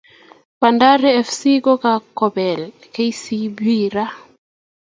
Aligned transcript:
Bandari 0.59 1.11
fc 1.27 1.41
ko 1.63 1.73
kokibel 1.83 2.61
kcb 2.93 3.57
raa 3.95 4.15